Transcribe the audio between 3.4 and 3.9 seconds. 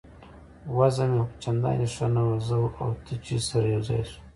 سره یو